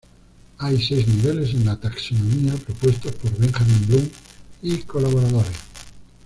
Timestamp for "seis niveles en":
0.81-1.63